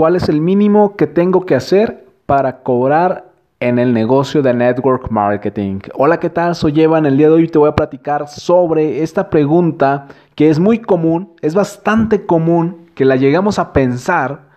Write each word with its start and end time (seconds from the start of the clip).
¿Cuál 0.00 0.16
es 0.16 0.30
el 0.30 0.40
mínimo 0.40 0.96
que 0.96 1.06
tengo 1.06 1.44
que 1.44 1.54
hacer 1.54 2.06
para 2.24 2.62
cobrar 2.62 3.32
en 3.60 3.78
el 3.78 3.92
negocio 3.92 4.40
de 4.40 4.54
network 4.54 5.10
marketing? 5.10 5.80
Hola, 5.92 6.18
¿qué 6.18 6.30
tal? 6.30 6.54
Soy 6.54 6.80
Eva. 6.80 6.96
En 6.96 7.04
el 7.04 7.18
día 7.18 7.28
de 7.28 7.34
hoy 7.34 7.48
te 7.48 7.58
voy 7.58 7.68
a 7.68 7.76
platicar 7.76 8.26
sobre 8.26 9.02
esta 9.02 9.28
pregunta 9.28 10.06
que 10.36 10.48
es 10.48 10.58
muy 10.58 10.78
común, 10.78 11.34
es 11.42 11.54
bastante 11.54 12.24
común 12.24 12.86
que 12.94 13.04
la 13.04 13.16
llegamos 13.16 13.58
a 13.58 13.74
pensar 13.74 14.48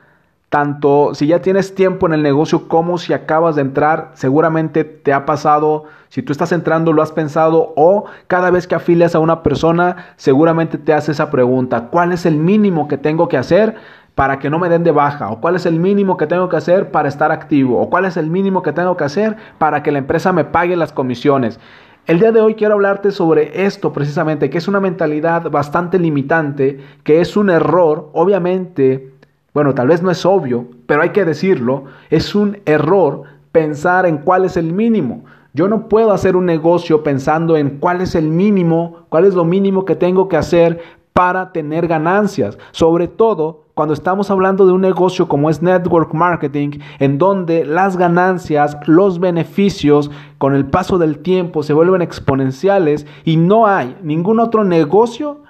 tanto 0.47 1.15
si 1.15 1.25
ya 1.25 1.41
tienes 1.41 1.73
tiempo 1.73 2.05
en 2.05 2.13
el 2.13 2.21
negocio 2.21 2.67
como 2.67 2.99
si 2.99 3.11
acabas 3.11 3.55
de 3.55 3.63
entrar, 3.63 4.11
seguramente 4.13 4.83
te 4.83 5.11
ha 5.11 5.25
pasado, 5.25 5.85
si 6.09 6.21
tú 6.21 6.31
estás 6.31 6.51
entrando 6.51 6.93
lo 6.93 7.01
has 7.01 7.11
pensado 7.11 7.73
o 7.75 8.05
cada 8.27 8.51
vez 8.51 8.67
que 8.67 8.75
afilias 8.75 9.15
a 9.15 9.19
una 9.19 9.41
persona, 9.41 10.13
seguramente 10.15 10.77
te 10.77 10.93
hace 10.93 11.11
esa 11.11 11.31
pregunta, 11.31 11.89
¿cuál 11.89 12.13
es 12.13 12.27
el 12.27 12.37
mínimo 12.37 12.87
que 12.87 12.99
tengo 12.99 13.27
que 13.27 13.37
hacer 13.37 13.77
para 14.15 14.39
que 14.39 14.49
no 14.49 14.59
me 14.59 14.69
den 14.69 14.83
de 14.83 14.91
baja? 14.91 15.29
¿O 15.29 15.41
cuál 15.41 15.55
es 15.55 15.65
el 15.65 15.79
mínimo 15.79 16.17
que 16.17 16.27
tengo 16.27 16.49
que 16.49 16.57
hacer 16.57 16.91
para 16.91 17.09
estar 17.09 17.31
activo? 17.31 17.79
¿O 17.79 17.89
cuál 17.89 18.05
es 18.05 18.17
el 18.17 18.29
mínimo 18.29 18.61
que 18.61 18.73
tengo 18.73 18.95
que 18.97 19.03
hacer 19.03 19.37
para 19.57 19.83
que 19.83 19.91
la 19.91 19.99
empresa 19.99 20.31
me 20.31 20.45
pague 20.45 20.75
las 20.75 20.93
comisiones? 20.93 21.59
El 22.05 22.19
día 22.19 22.33
de 22.33 22.41
hoy 22.41 22.55
quiero 22.55 22.73
hablarte 22.73 23.11
sobre 23.11 23.65
esto 23.65 23.93
precisamente, 23.93 24.49
que 24.49 24.57
es 24.57 24.67
una 24.67 24.81
mentalidad 24.81 25.49
bastante 25.49 25.97
limitante, 25.97 26.81
que 27.03 27.21
es 27.21 27.37
un 27.37 27.49
error, 27.49 28.09
obviamente, 28.11 29.13
bueno, 29.53 29.73
tal 29.73 29.87
vez 29.87 30.03
no 30.03 30.11
es 30.11 30.25
obvio, 30.25 30.67
pero 30.85 31.01
hay 31.01 31.11
que 31.11 31.23
decirlo, 31.23 31.85
es 32.09 32.35
un 32.35 32.57
error 32.65 33.23
pensar 33.53 34.05
en 34.05 34.17
cuál 34.17 34.43
es 34.43 34.57
el 34.57 34.73
mínimo. 34.73 35.23
Yo 35.53 35.69
no 35.69 35.87
puedo 35.87 36.11
hacer 36.11 36.35
un 36.35 36.45
negocio 36.45 37.03
pensando 37.03 37.55
en 37.55 37.77
cuál 37.79 38.01
es 38.01 38.15
el 38.15 38.27
mínimo, 38.27 39.05
cuál 39.07 39.23
es 39.23 39.33
lo 39.33 39.45
mínimo 39.45 39.85
que 39.85 39.95
tengo 39.95 40.27
que 40.27 40.35
hacer 40.35 40.81
para 41.13 41.53
tener 41.53 41.87
ganancias. 41.87 42.57
Sobre 42.71 43.07
todo 43.07 43.62
cuando 43.73 43.93
estamos 43.93 44.29
hablando 44.29 44.65
de 44.65 44.71
un 44.71 44.81
negocio 44.81 45.27
como 45.27 45.49
es 45.49 45.61
network 45.61 46.13
marketing, 46.13 46.79
en 46.99 47.17
donde 47.17 47.65
las 47.65 47.97
ganancias, 47.97 48.77
los 48.85 49.19
beneficios 49.19 50.11
con 50.37 50.53
el 50.53 50.65
paso 50.65 50.97
del 50.97 51.19
tiempo 51.19 51.63
se 51.63 51.73
vuelven 51.73 52.01
exponenciales 52.01 53.07
y 53.23 53.37
no 53.37 53.65
hay 53.65 53.97
ningún 54.03 54.39
otro 54.39 54.63
negocio 54.63 55.41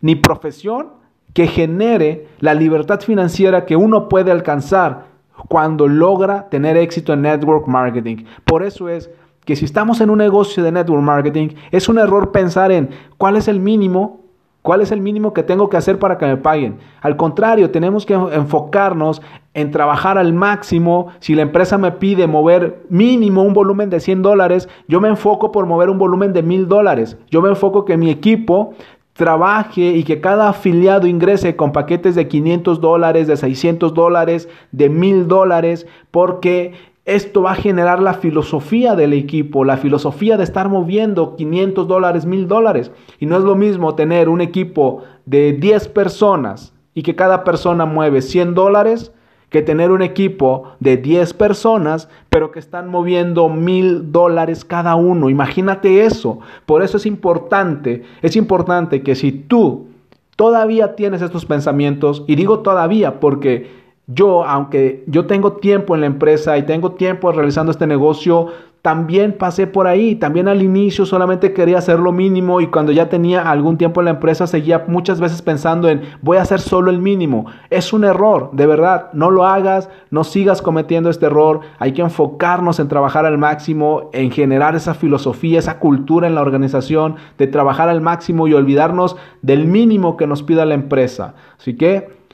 ni 0.00 0.14
profesión 0.14 0.88
que 1.34 1.46
genere 1.46 2.28
la 2.40 2.54
libertad 2.54 3.00
financiera 3.00 3.66
que 3.66 3.76
uno 3.76 4.08
puede 4.08 4.30
alcanzar 4.30 5.04
cuando 5.48 5.86
logra 5.86 6.48
tener 6.48 6.78
éxito 6.78 7.12
en 7.12 7.22
network 7.22 7.66
marketing. 7.66 8.24
Por 8.44 8.62
eso 8.62 8.88
es 8.88 9.10
que 9.44 9.54
si 9.54 9.66
estamos 9.66 10.00
en 10.00 10.08
un 10.08 10.18
negocio 10.18 10.62
de 10.64 10.72
network 10.72 11.02
marketing, 11.02 11.50
es 11.70 11.90
un 11.90 11.98
error 11.98 12.32
pensar 12.32 12.72
en 12.72 12.88
cuál 13.18 13.36
es 13.36 13.48
el 13.48 13.60
mínimo, 13.60 14.25
cuál 14.66 14.80
es 14.80 14.90
el 14.90 15.00
mínimo 15.00 15.32
que 15.32 15.44
tengo 15.44 15.68
que 15.68 15.76
hacer 15.76 16.00
para 16.00 16.18
que 16.18 16.26
me 16.26 16.36
paguen. 16.36 16.78
Al 17.00 17.16
contrario, 17.16 17.70
tenemos 17.70 18.04
que 18.04 18.14
enfocarnos 18.14 19.22
en 19.54 19.70
trabajar 19.70 20.18
al 20.18 20.32
máximo. 20.32 21.06
Si 21.20 21.36
la 21.36 21.42
empresa 21.42 21.78
me 21.78 21.92
pide 21.92 22.26
mover 22.26 22.84
mínimo 22.88 23.44
un 23.44 23.54
volumen 23.54 23.90
de 23.90 24.00
100 24.00 24.22
dólares, 24.22 24.68
yo 24.88 25.00
me 25.00 25.08
enfoco 25.08 25.52
por 25.52 25.66
mover 25.66 25.88
un 25.88 25.98
volumen 25.98 26.32
de 26.32 26.42
1000 26.42 26.66
dólares. 26.66 27.16
Yo 27.30 27.42
me 27.42 27.48
enfoco 27.48 27.84
que 27.84 27.96
mi 27.96 28.10
equipo 28.10 28.74
trabaje 29.12 29.92
y 29.92 30.02
que 30.02 30.20
cada 30.20 30.48
afiliado 30.48 31.06
ingrese 31.06 31.54
con 31.54 31.70
paquetes 31.70 32.16
de 32.16 32.26
500 32.26 32.80
dólares, 32.80 33.28
de 33.28 33.36
600 33.36 33.94
dólares, 33.94 34.48
de 34.72 34.88
1000 34.88 35.28
dólares, 35.28 35.86
porque 36.10 36.72
esto 37.06 37.42
va 37.42 37.52
a 37.52 37.56
generar 37.56 38.02
la 38.02 38.14
filosofía 38.14 38.96
del 38.96 39.12
equipo, 39.12 39.64
la 39.64 39.76
filosofía 39.76 40.36
de 40.36 40.42
estar 40.42 40.68
moviendo 40.68 41.36
500 41.36 41.86
dólares, 41.86 42.26
1000 42.26 42.48
dólares. 42.48 42.90
Y 43.20 43.26
no 43.26 43.38
es 43.38 43.44
lo 43.44 43.54
mismo 43.54 43.94
tener 43.94 44.28
un 44.28 44.40
equipo 44.40 45.04
de 45.24 45.52
10 45.52 45.86
personas 45.88 46.74
y 46.94 47.04
que 47.04 47.14
cada 47.14 47.44
persona 47.44 47.86
mueve 47.86 48.22
100 48.22 48.54
dólares 48.54 49.12
que 49.50 49.62
tener 49.62 49.92
un 49.92 50.02
equipo 50.02 50.72
de 50.80 50.96
10 50.96 51.32
personas, 51.34 52.08
pero 52.28 52.50
que 52.50 52.58
están 52.58 52.88
moviendo 52.88 53.48
mil 53.48 54.10
dólares 54.10 54.64
cada 54.64 54.96
uno. 54.96 55.30
Imagínate 55.30 56.04
eso. 56.04 56.40
Por 56.66 56.82
eso 56.82 56.96
es 56.96 57.06
importante, 57.06 58.02
es 58.22 58.34
importante 58.34 59.04
que 59.04 59.14
si 59.14 59.30
tú 59.30 59.86
todavía 60.34 60.96
tienes 60.96 61.22
estos 61.22 61.46
pensamientos, 61.46 62.24
y 62.26 62.34
digo 62.34 62.58
todavía 62.58 63.20
porque 63.20 63.85
yo, 64.06 64.44
aunque 64.44 65.04
yo 65.08 65.26
tengo 65.26 65.54
tiempo 65.54 65.94
en 65.94 66.02
la 66.02 66.06
empresa 66.06 66.56
y 66.58 66.62
tengo 66.64 66.92
tiempo 66.92 67.32
realizando 67.32 67.72
este 67.72 67.86
negocio, 67.86 68.48
también 68.86 69.32
pasé 69.32 69.66
por 69.66 69.88
ahí, 69.88 70.14
también 70.14 70.46
al 70.46 70.62
inicio 70.62 71.06
solamente 71.06 71.52
quería 71.52 71.78
hacer 71.78 71.98
lo 71.98 72.12
mínimo 72.12 72.60
y 72.60 72.68
cuando 72.68 72.92
ya 72.92 73.08
tenía 73.08 73.50
algún 73.50 73.78
tiempo 73.78 74.00
en 74.00 74.04
la 74.04 74.12
empresa 74.12 74.46
seguía 74.46 74.84
muchas 74.86 75.18
veces 75.18 75.42
pensando 75.42 75.88
en 75.88 76.02
voy 76.22 76.36
a 76.36 76.42
hacer 76.42 76.60
solo 76.60 76.92
el 76.92 77.00
mínimo. 77.00 77.46
Es 77.68 77.92
un 77.92 78.04
error, 78.04 78.50
de 78.52 78.64
verdad, 78.64 79.08
no 79.12 79.32
lo 79.32 79.44
hagas, 79.44 79.90
no 80.10 80.22
sigas 80.22 80.62
cometiendo 80.62 81.10
este 81.10 81.26
error, 81.26 81.62
hay 81.80 81.94
que 81.94 82.02
enfocarnos 82.02 82.78
en 82.78 82.86
trabajar 82.86 83.26
al 83.26 83.38
máximo, 83.38 84.10
en 84.12 84.30
generar 84.30 84.76
esa 84.76 84.94
filosofía, 84.94 85.58
esa 85.58 85.80
cultura 85.80 86.28
en 86.28 86.36
la 86.36 86.42
organización 86.42 87.16
de 87.38 87.48
trabajar 87.48 87.88
al 87.88 88.00
máximo 88.00 88.46
y 88.46 88.54
olvidarnos 88.54 89.16
del 89.42 89.66
mínimo 89.66 90.16
que 90.16 90.28
nos 90.28 90.44
pida 90.44 90.64
la 90.64 90.74
empresa. 90.74 91.34
Así 91.58 91.76
que 91.76 92.25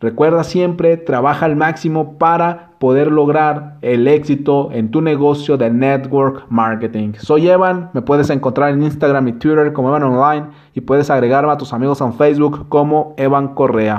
Recuerda 0.00 0.44
siempre, 0.44 0.96
trabaja 0.96 1.46
al 1.46 1.56
máximo 1.56 2.18
para 2.18 2.68
poder 2.78 3.10
lograr 3.10 3.78
el 3.82 4.06
éxito 4.06 4.70
en 4.70 4.92
tu 4.92 5.00
negocio 5.00 5.56
de 5.56 5.70
network 5.70 6.46
marketing. 6.50 7.14
Soy 7.18 7.48
Evan, 7.48 7.90
me 7.94 8.02
puedes 8.02 8.30
encontrar 8.30 8.70
en 8.70 8.84
Instagram 8.84 9.26
y 9.26 9.32
Twitter 9.32 9.72
como 9.72 9.88
Evan 9.88 10.04
Online 10.04 10.46
y 10.74 10.82
puedes 10.82 11.10
agregarme 11.10 11.50
a 11.50 11.56
tus 11.56 11.72
amigos 11.72 12.00
en 12.00 12.14
Facebook 12.14 12.68
como 12.68 13.14
Evan 13.16 13.54
Correa. 13.54 13.96